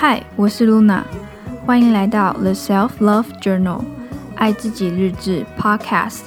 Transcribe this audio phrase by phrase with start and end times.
[0.00, 1.02] 嗨，我是 Luna，
[1.66, 3.80] 欢迎来到 The Self Love Journal
[4.36, 6.20] 爱自己日志 Podcast。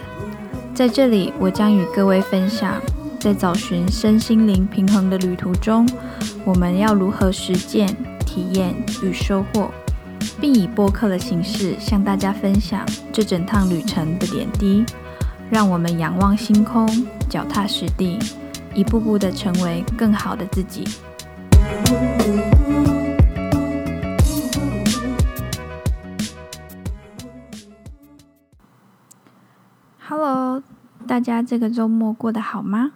[0.76, 2.82] 在这里，我将与各位分享，
[3.18, 5.88] 在找寻身心灵平衡的旅途中，
[6.44, 7.88] 我们要如何实践、
[8.26, 9.72] 体验与收获，
[10.42, 14.84] 并以播客的形式向大家分享这整趟旅程的点滴。
[15.50, 16.86] 让我们仰望星空，
[17.30, 18.20] 脚踏实地，
[18.74, 20.84] 一步步的成为更好的自己。
[31.12, 32.94] 大家这个周末过得好吗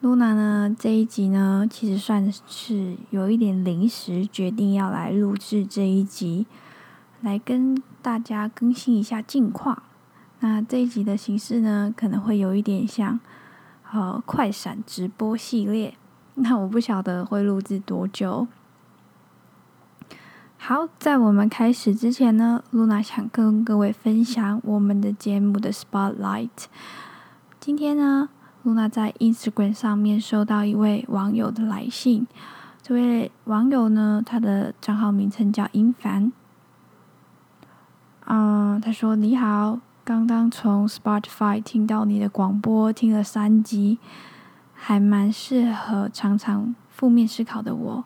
[0.00, 6.46] 露娜呢，这一集呢，其实算是有一点临时决定要来录制这一集，
[7.20, 9.84] 来跟大家更新一下近况。
[10.40, 13.20] 那这一集的形式呢，可能会有一点像
[13.92, 15.94] 呃快闪直播系列。
[16.34, 18.48] 那我不晓得会录制多久。
[20.56, 26.66] 好，在我们开始之前呢露娜想跟各位分享我们的节目的 Spotlight。
[27.60, 28.28] 今天呢
[28.62, 32.26] 露娜在 Instagram 上面收到一位网友的来信。
[32.80, 36.32] 这位网友呢，他的账号名称叫英凡。
[38.26, 43.98] 嗯，他说：“你好。”刚刚从 Spotify 听到你的广播，听了三集，
[44.72, 48.04] 还蛮适合常常负面思考的我。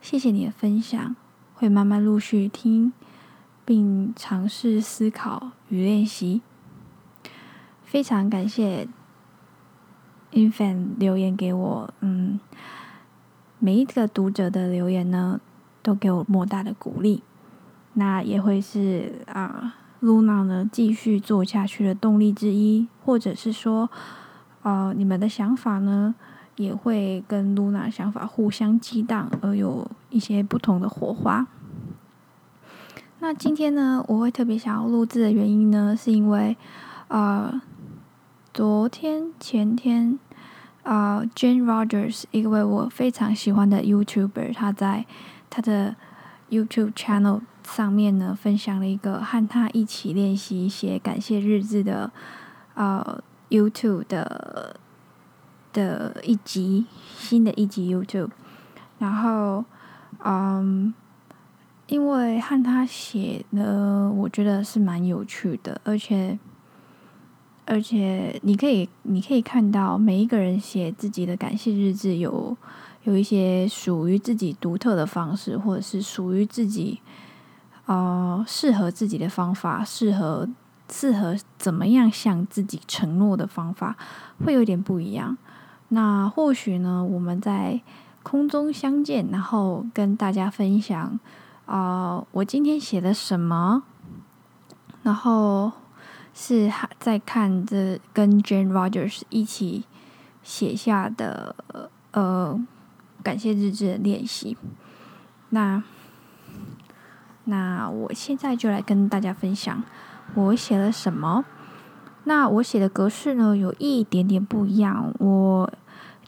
[0.00, 1.14] 谢谢你的分享，
[1.52, 2.94] 会慢慢陆续听，
[3.66, 6.40] 并尝试思考与练习。
[7.92, 8.88] 非常感谢
[10.32, 12.40] Infant 留言给我，嗯，
[13.58, 15.38] 每一个读者的留言呢，
[15.82, 17.22] 都给我莫大的鼓励。
[17.92, 19.74] 那也会是啊。
[20.00, 23.90] Luna 呢，继续做下去的动力之一，或者是说，
[24.62, 26.14] 呃，你们的想法呢，
[26.56, 31.46] 也会跟 Luna 想法互相激荡，而有一些不同的火花。
[33.18, 36.56] 那今天呢，我会特别想要录制的原因呢，是因为，
[37.08, 37.60] 呃，
[38.54, 40.18] 昨天前天，
[40.82, 45.06] 呃，Jane Rogers，一位我非常喜欢的 YouTuber，他在
[45.48, 45.96] 他的
[46.50, 47.40] YouTube channel。
[47.64, 52.10] 上面呢，分享了一个和他一起练习写感谢日志的
[52.74, 54.76] 呃 YouTube 的
[55.72, 56.86] 的一集，
[57.16, 58.30] 新的一集 YouTube，
[58.98, 59.64] 然后
[60.24, 60.92] 嗯，
[61.86, 66.36] 因为和他写的，我觉得是蛮有趣的，而且
[67.66, 72.56] 而且你可以你可以看到每一个人写自己的感谢日志有
[73.04, 77.00] 有一些属于自己独特的方式，或者是属于自己。
[77.86, 80.48] 呃，适合自己的方法，适合
[80.88, 83.96] 适合怎么样向自己承诺的方法，
[84.44, 85.36] 会有点不一样。
[85.88, 87.80] 那或许呢，我们在
[88.22, 91.18] 空中相见，然后跟大家分享
[91.66, 93.82] 啊、我今天写的什么，
[95.02, 95.72] 然后
[96.34, 99.84] 是在看这跟 Jane Rogers 一起
[100.42, 101.54] 写下的
[102.12, 102.60] 呃
[103.22, 104.56] 感谢日志的练习，
[105.50, 105.82] 那。
[107.44, 109.82] 那我现在就来跟大家分享
[110.36, 111.44] 我写了什么。
[112.22, 115.12] 那我写的格式呢，有一点点不一样。
[115.18, 115.68] 我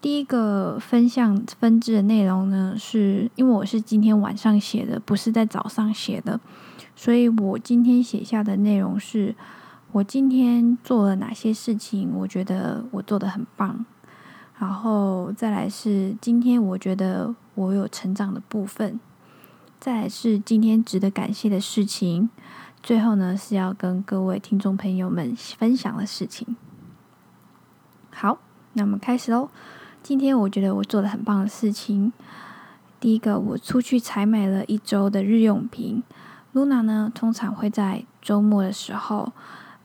[0.00, 6.40] 第一个分项分支的内容呢，是因为我是今天晚上写的，不是在早上写的，
[6.96, 9.36] 所以我今天写下的内容是
[9.94, 13.86] 我今天做了哪些事情，我觉得我做得很棒。
[14.58, 18.98] 然后再来是今天我觉得我有成长的部分。
[19.78, 22.28] 再来是今天值得感谢的事情，
[22.82, 26.56] 最后呢是要跟各位听众朋友们分享的事情。
[28.10, 28.38] 好，
[28.72, 29.48] 那我们开始喽。
[30.02, 32.12] 今天我觉得我做了很棒的事情。
[32.98, 36.02] 第一个，我出去采买了一周的日用品。
[36.52, 39.32] Luna 呢，通常会在周末的时候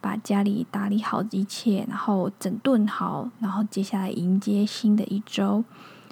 [0.02, 5.64] 把家里打理好一切，然后整顿好，然后接下来迎接新的一周。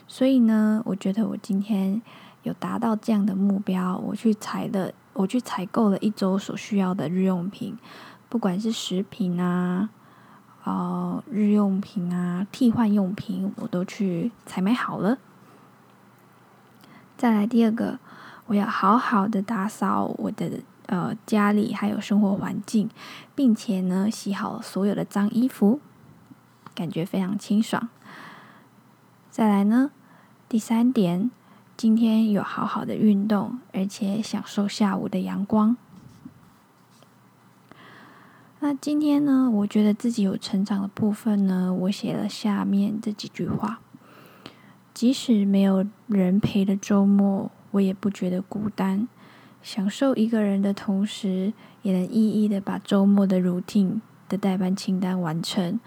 [0.07, 2.01] 所以呢，我觉得我今天。
[2.43, 7.77] 有达到这样的目标，我去采的，我去采购了一周所需要的日用品，
[8.29, 9.89] 不管是食品啊，
[10.63, 15.17] 呃，日用品啊，替换用品，我都去采买好了。
[17.17, 17.99] 再来第二个，
[18.45, 22.89] 我要好好的打扫我的呃家里还有生活环境，
[23.33, 25.79] 并且呢，洗好所有的脏衣服，
[26.75, 27.87] 感觉非常清爽。
[29.29, 29.91] 再来呢，
[30.49, 31.31] 第三点。
[31.77, 35.77] 今天有好好的运动，而且享受下午的阳光。
[38.61, 43.79] 那今天呢，我觉得自己有成长的部分呢，我写了下面这几句话：
[44.91, 49.07] 即使没有人陪的周末，我也不觉得孤单。
[49.61, 53.99] 享受一个人的同时，也能一一的把周末的 routine
[54.29, 55.79] 的代班清单完成。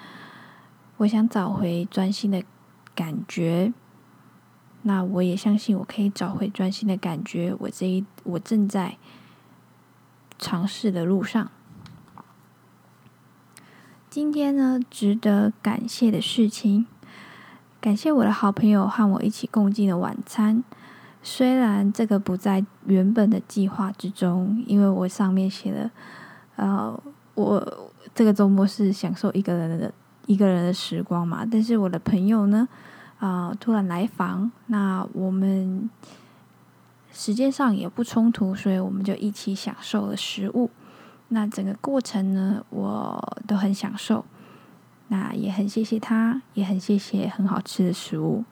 [0.99, 2.43] 我想找回专心的
[2.95, 3.73] 感觉，
[4.83, 7.55] 那我也相信我可以找回专心的感觉。
[7.61, 8.99] 我这一我正在
[10.39, 11.51] 尝试的路上。
[14.11, 16.87] 今天呢，值得感谢的事情，
[17.81, 20.65] 感谢我的好朋友和我一起共进的晚餐。
[21.23, 25.91] 虽然这个不在原本的计划之中，因为我上面写了，
[26.57, 27.03] 呃，
[27.35, 29.93] 我这个周末是享受一个人的
[30.27, 31.45] 一个人的时光嘛。
[31.45, 32.67] 但是我的朋友呢，
[33.19, 35.91] 啊、突然来访，那我们
[37.13, 40.71] 时间上也不冲突，所以我们就一起享受了食物。
[41.29, 44.25] 那整个过程呢，我都很享受。
[45.09, 48.45] 那也很谢谢他，也很谢谢很好吃的食物。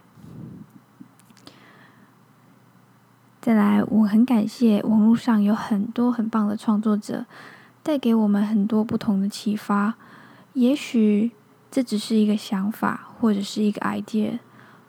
[3.40, 7.24] 再来，我很感谢网络上有很多很棒的创作者，
[7.82, 9.94] 带给我们很多不同的启发。
[10.54, 11.30] 也许
[11.70, 14.40] 这只是一个想法，或者是一个 idea，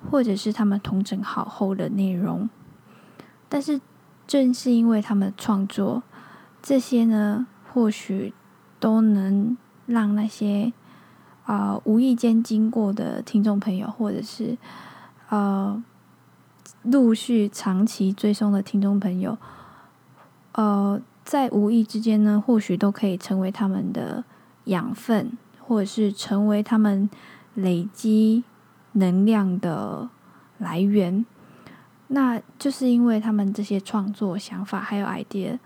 [0.10, 2.50] 或者是他们统整好后的内容。
[3.48, 3.80] 但是
[4.26, 6.02] 正是因为他们的创作，
[6.62, 8.34] 这些呢，或许
[8.80, 9.56] 都能
[9.86, 10.74] 让那些
[11.46, 14.58] 啊、呃、无意间经过的听众朋友，或者是
[15.30, 15.82] 呃
[16.84, 19.38] 陆续长期追踪的听众朋友，
[20.54, 24.24] 呃，在无意之间呢，或许都可以成为他们的
[24.66, 27.10] 养分，或者是成为他们
[27.54, 28.44] 累积
[28.94, 30.10] 能量的
[30.58, 31.26] 来源。
[32.08, 35.60] 那就是因为他们这些创作想法还有 idea。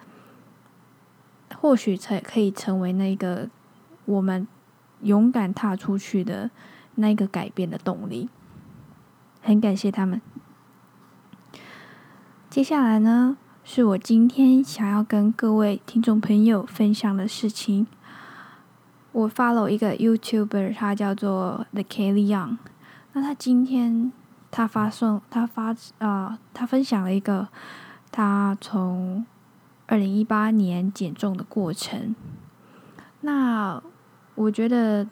[1.55, 3.47] 或许才可以成为那个
[4.05, 4.45] 我们
[5.01, 6.49] 勇敢踏出去的
[6.95, 8.27] 那个改变的动力。
[9.41, 10.19] 很感谢他们。
[12.53, 17.87] 接下来呢，是我今天想要跟各位听众朋友分享的事情。
[19.11, 22.59] 我 follow 一个 YouTuber，他叫做 The Kelly Young。
[23.13, 24.13] 那他今天
[24.51, 27.47] 他发送他发啊、呃，他分享了一个
[28.11, 29.25] 他从
[29.87, 32.15] 二零一八年减重的过程，
[33.21, 33.81] 那
[34.35, 35.07] 我觉得，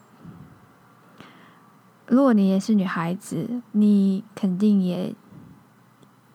[2.05, 5.15] 如果你也是女孩子，你肯定也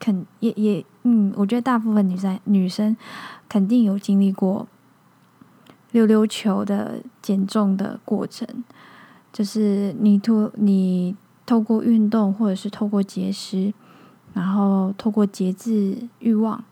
[0.01, 2.97] 肯也也嗯，我觉得大部分女生女生
[3.49, 4.67] 肯定有经历过
[5.93, 8.47] 溜溜球的减重的过程，
[9.33, 11.17] 就是你透你
[11.47, 13.73] 透过运动或者是透过节食，
[14.35, 16.63] 然后透过节制欲望。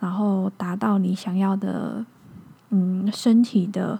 [0.00, 2.06] 然后达到你想要的，
[2.70, 3.98] 嗯，身体的，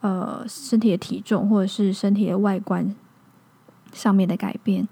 [0.00, 2.94] 呃，身体的体重或者是身体的外观
[3.92, 4.86] 上面的改变。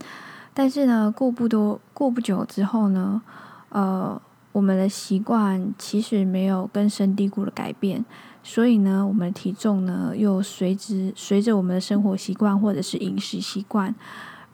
[0.53, 3.23] 但是呢，过不多，过不久之后呢，
[3.69, 4.21] 呃，
[4.53, 8.05] 我们的习惯其实没有根深蒂固的改变，
[8.43, 13.95] 所以呢，我们的体重呢又随之随着我们的生活习惯或者是饮食习惯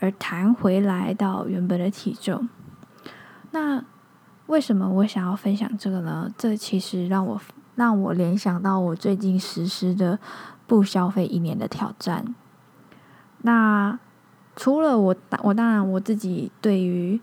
[0.00, 2.48] 而弹回来到原本的体重。
[3.52, 3.84] 那
[4.46, 6.32] 为什么我想要分享这个呢？
[6.36, 7.40] 这其实让我
[7.76, 10.18] 让我联想到我最近实施的
[10.66, 12.34] 不消费一年的挑战。
[13.42, 13.98] 那
[14.56, 17.20] 除了我，我当然我自己对于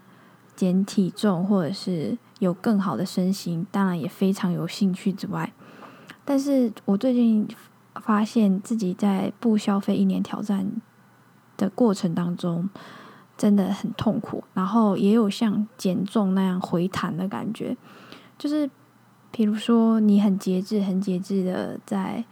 [0.59, 5.53] 减体重或者是有更好的身形，当然也非常有兴趣之外，
[6.25, 7.47] 但是我最近
[8.01, 10.69] 发现自己在不消费一年挑战
[11.55, 12.69] 的过程当中。
[13.39, 17.77] 真的很痛苦，然后也有像减重那样回弹的感觉，
[18.37, 18.69] 就是，
[19.31, 22.25] 比如说你很节制、很节制的在，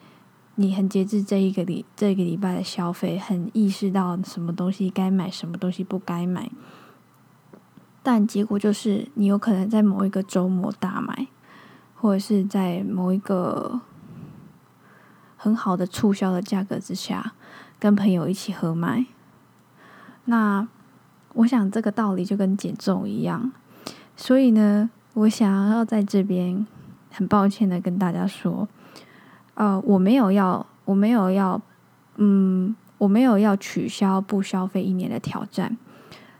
[0.55, 6.51] 你很节制这一个礼这一个礼拜的消费，很意识到什么东西该买，什么东西不该买，
[8.07, 11.27] 但结果就是你有可能在某一个周末大买，
[11.93, 13.81] 或者是在某一个
[15.35, 17.33] 很好的促销的价格之下，
[17.77, 19.05] 跟朋友一起合买，
[20.23, 20.69] 那。
[21.33, 23.51] 我想这个道理就跟减重一样，
[24.15, 26.65] 所以呢，我想要在这边
[27.11, 28.67] 很抱歉的跟大家说，
[29.53, 31.61] 呃，我没有要，我没有要，
[32.15, 35.77] 嗯，我没有要取消不消费一年的挑战，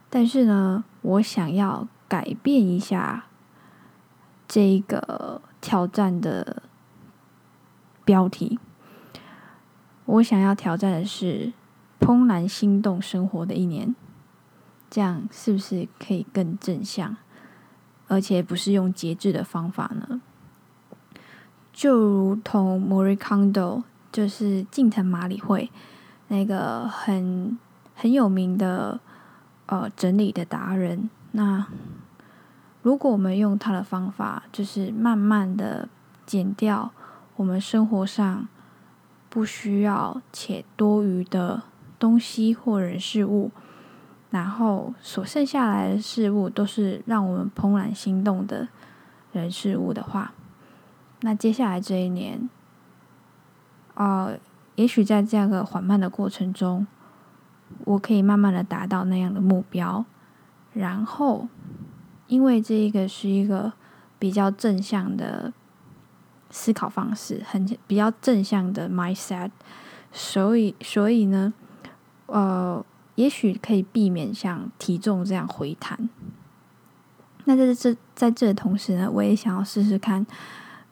[0.09, 3.27] 但是呢，我想要改变一下
[4.45, 6.63] 这个挑战的
[8.03, 8.59] 标题，
[10.03, 11.53] 我想要挑战的是
[11.97, 13.95] 怦然心动生活的一年。
[14.89, 17.15] 这样是不是可以更正向，
[18.07, 20.21] 而且不是用节制的方法呢？
[21.71, 25.69] 就如同 Marie Kondo，就是近藤麻里惠
[26.27, 27.57] 那个很
[27.95, 28.99] 很有名的
[29.67, 31.09] 呃整理的达人。
[31.31, 31.67] 那
[32.81, 35.88] 如果我们用他的方法，就是慢慢的
[36.25, 36.91] 减掉
[37.36, 38.47] 我们生活上
[39.29, 41.62] 不需要且多余的
[42.00, 43.51] 东西或人事物，
[44.29, 48.67] 然后所剩下来的事物都是让我们怦然心动的
[49.33, 50.33] 人事物的话，
[51.21, 52.50] 那接下来这一年，
[53.95, 54.38] 呃，
[54.75, 56.88] 也许在这样一个缓慢的过程中，
[57.86, 60.05] 我可以慢慢的达到那样的目标，
[60.74, 61.47] 然后，
[62.27, 63.74] 因为这一个是一个
[64.19, 65.53] 比较正向的
[66.50, 69.51] 思考方式，很比较正向的 mindset，
[70.12, 71.53] 所以，所以呢，
[72.27, 72.86] 呃。
[73.17, 76.07] 也许可以避免像体重这样回弹。
[77.45, 80.24] 那在这在这同时呢，我也想要试试看，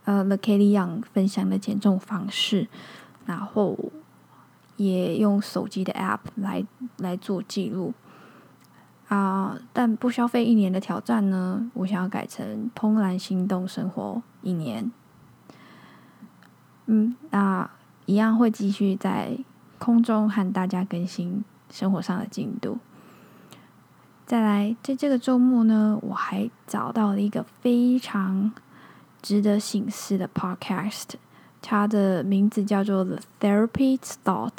[0.06, 2.68] 呃，The Kelly Young 分享的减重方式，
[3.28, 3.78] 然后
[4.78, 6.66] 也用手机的 App 来
[6.98, 7.94] 来做记录。
[9.08, 14.92] 啊、但不消费一年的挑战呢，我想要改成怦然心动生活一年。
[16.86, 17.70] 嗯，那
[18.06, 19.38] 一样会继续在
[19.78, 21.44] 空中和大家更新。
[21.72, 22.78] 生活上的进度。
[24.26, 28.54] 再来，在这个周末呢，我还找到了一个非常
[29.22, 31.16] 值得醒思的 podcast，
[31.68, 34.52] 它的名字叫做《The Therapy Thoughts》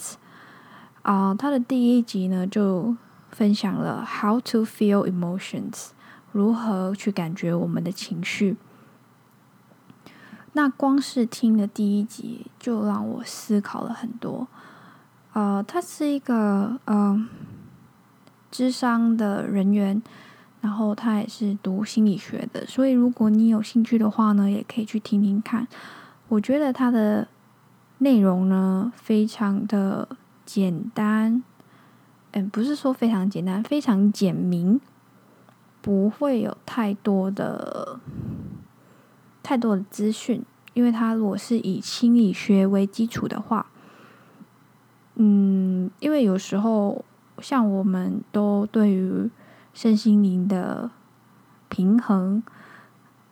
[1.03, 1.33] 啊。
[1.33, 2.97] 它的第一集呢，就
[3.31, 5.91] 分享了 How to feel emotions，
[6.33, 8.57] 如何去感觉我们的情绪。
[10.55, 14.49] 那光是听的第一集，就让我思考了很多。
[15.33, 17.25] 呃，他是一个呃，
[18.51, 20.03] 智商的人员，
[20.61, 25.69] 然后他也是读心理学的，所以如果你有兴趣的话呢，也可以去听听看。
[26.29, 27.29] 我觉得他的
[27.99, 30.09] 内容呢，非常的
[30.45, 31.43] 简单，
[32.33, 34.81] 嗯，不是说非常简单，非常简明，
[35.81, 38.01] 不会有太多的
[39.43, 43.67] 太多的资讯，因为他如果是以心理学为基础的话。
[45.15, 47.03] 嗯，因为有时候
[47.39, 49.31] 像我们都对于
[49.73, 50.91] 身心灵的
[51.71, 52.43] 平衡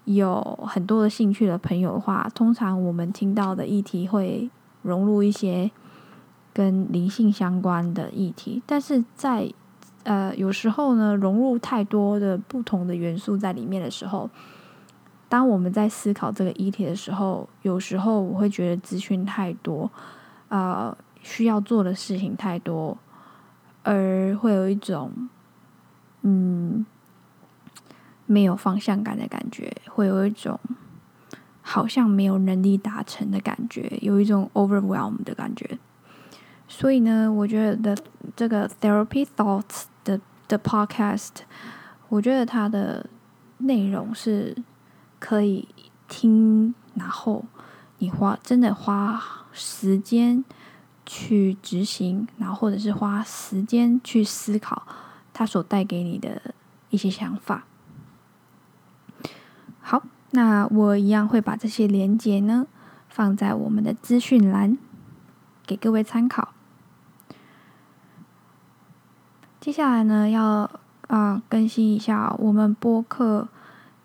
[0.05, 4.49] 有很多的兴趣的朋友的话，通常我们听到的议题会
[4.83, 5.71] 融入一些
[6.53, 9.53] 跟灵性相关的议题，但是在
[10.03, 14.29] 呃有时候呢，融入太多的不同的元素在里面的时候，
[15.29, 19.91] 当我们在思考这个议题的时候，有时候我会觉得资讯太多，
[20.49, 20.97] 呃。
[21.27, 22.95] 需要做的事情太多，
[23.83, 25.11] 而会有一种
[26.21, 26.85] 嗯
[28.35, 30.59] 没有方向感的感觉，会有一种
[31.63, 35.79] 好像没有能力达成的感觉，有一种 overwhelm 的感觉。
[36.67, 38.03] 所以呢，我觉得的
[38.35, 41.31] 这个 Therapy Thoughts 的的 podcast，
[42.09, 43.09] 我觉得它的
[43.59, 44.57] 内容是
[45.21, 45.69] 可以
[46.09, 47.45] 听，然后
[47.99, 49.23] 你花真的花
[49.53, 50.45] 时间。
[51.07, 54.87] 去执行，然后或者是花时间去思考
[55.35, 56.41] 它所带给你的
[56.89, 57.67] 一些想法。
[59.87, 62.67] 好，那我一样会把这些连接呢
[63.07, 64.79] 放在我们的资讯栏，
[65.67, 66.55] 给各位参考。
[69.61, 70.71] 接下来呢，要
[71.09, 73.49] 啊、更新一下我们播客。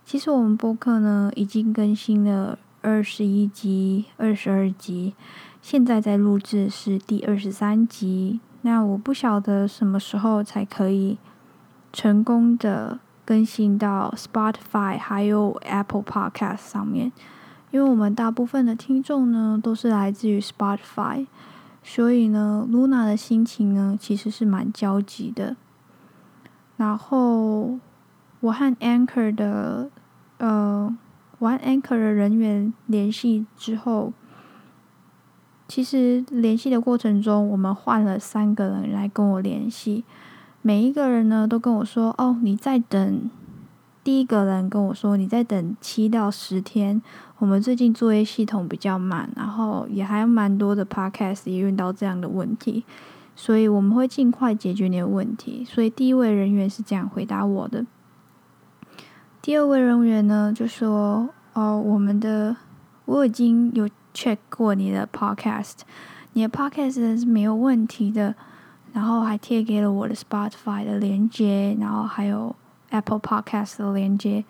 [0.04, 5.16] 其实我们播客呢已经更新了二十一集、二十二集。
[5.62, 11.18] 现在在录制是第二十三集，那我不晓得什么时候才可以
[11.94, 17.12] 成功的更新到 Spotify 还有 Apple Podcast 上面，
[17.70, 21.28] 因为我们大部分的听众呢都是来自于 Spotify，
[21.84, 25.56] 所以呢，Luna 的心情呢其实是蛮焦急的。
[26.78, 27.78] 然后
[28.40, 29.92] 我和 Anchor 的
[30.40, 30.98] 呃，
[31.38, 34.12] 我和 Anchor 的人员联系之后。
[35.68, 40.04] 其实联系的过程中，我们换了三个人来跟我联系，
[40.70, 43.32] 每一个人呢都跟我说：“哦，你在等。”
[44.06, 47.02] 第一个人跟我说：“你在等七到十天。”
[47.40, 52.86] 我们最近作业系统比较慢，然后也还有蛮多的 podcast 也遇到这样的问题，
[53.36, 55.66] 所以我们会尽快解决你的问题。
[55.66, 57.84] 所以第一位人员是这样回答我的。
[59.42, 62.56] 第二位人员呢就说：“哦，我们的
[63.06, 65.76] 我已经有。” check 过你的 podcast，
[66.34, 68.36] 你的 podcast 是没有问题的，
[68.94, 72.56] 然后还贴给了我的 Spotify 的连接，然后还有
[72.90, 74.44] Apple Podcast 的连接，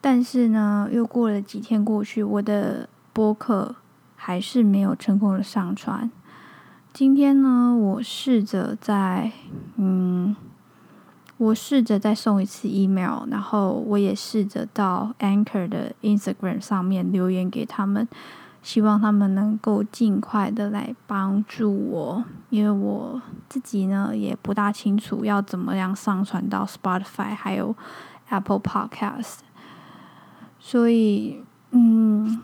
[0.00, 3.76] 但是呢，又过了几天过去，我的播客
[4.16, 6.10] 还是没有成功的上传。
[6.92, 9.30] 今天呢，我试着在
[9.76, 10.34] 嗯
[11.36, 18.08] 我试着再送一次 email，然后我也试着到 Anchor 的 Instagram 上面留言给他们，
[18.62, 27.74] 希望他们能够尽快的来帮助我，因为我自己呢也不大清楚要怎么样上传到 Spotify 还有
[28.28, 29.38] Apple Podcast，
[30.58, 32.42] 所以嗯，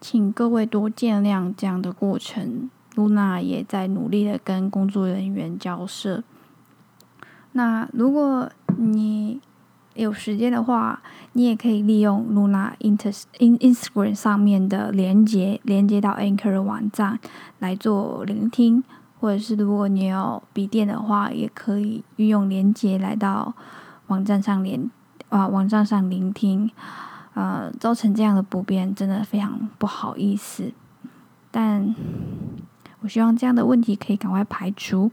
[0.00, 2.70] 请各位多见谅这样的过程。
[2.96, 6.24] 露娜也在努力的跟工作人员交涉。
[7.52, 9.40] 那如果你
[9.94, 17.18] 有时间的话，你也可以利用 Luna Inter In Instagram 上面的连接，连接到 Anchor 的网站
[17.58, 18.82] 来做聆听，
[19.18, 23.54] 或者是如果你有笔电的话，也可以运用连接来到
[24.06, 24.90] 网站上连
[25.28, 26.70] 啊网站上聆听。
[27.34, 30.72] 呃，造成这样的不便，真的非常不好意思，
[31.50, 31.94] 但。
[33.02, 35.10] 我希望这样的问题可以赶快排除，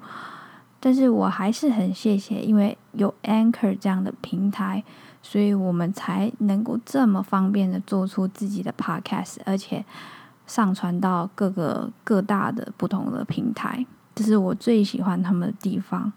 [0.77, 4.83] 但是我还是很谢谢，因为有 Anchor 这样的平台，
[5.21, 9.85] 所以我们才能够这么方便的做出自己的 Podcast，而且
[10.45, 13.85] 上传到各个各大的不同的平台，
[14.15, 16.11] 这是我最喜欢他们的地方。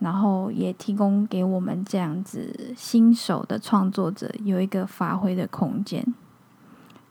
[0.00, 6.14] 然后也提供给我们这样子新手的创作者有一个发挥的空间，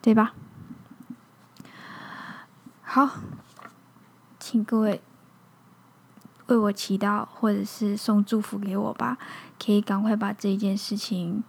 [0.02, 0.34] 对吧？
[2.82, 3.10] 好。
[4.40, 5.02] 请各位
[6.48, 9.18] 为我祈祷，或者是送祝福给我吧，
[9.64, 11.44] 可以赶快把这件事情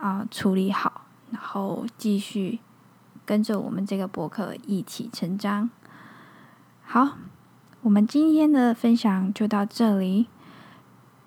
[0.00, 2.58] 啊、处理好，然后继续
[3.24, 5.70] 跟着我们这个博客一起成长。
[6.84, 7.16] 好，
[7.82, 10.26] 我们今天的分享就到这里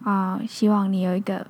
[0.03, 1.47] 啊、希望你有一个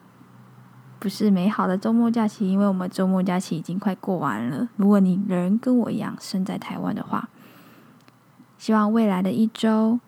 [1.00, 4.70] 不是美好的周末假期，因为我们周末假期已经快过完了。
[4.76, 7.30] 如果你人跟我一样身在台湾的话。
[8.58, 10.00] 希望未来的一周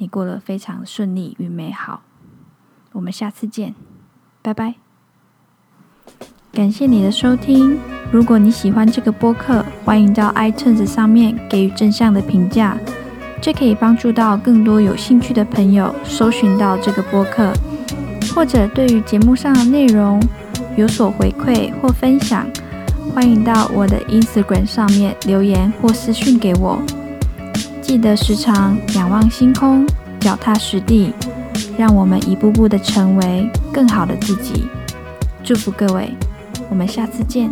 [0.00, 2.00] 你过得非常顺利与美好。
[2.92, 3.74] 我们下次见，
[4.40, 4.76] 拜拜。
[6.50, 7.78] 感谢你的收听。
[8.10, 12.78] 如果你喜欢这个播客，欢迎到 iTunes 上面给予正向的评价，
[13.42, 17.52] 这可以帮助到更多有兴趣的朋友搜寻到这个播客。
[18.34, 20.18] 或者对于节目上的内容
[20.78, 22.46] 有所回馈或分享，
[23.14, 26.82] 欢迎到我的 Instagram 上面留言或私讯给我。
[27.90, 29.84] 记得时常仰望星空，
[30.20, 31.12] 脚踏实地，
[31.76, 34.68] 让我们一步步的成为更好的自己。
[35.42, 36.14] 祝福各位，
[36.68, 37.50] 我们下次见。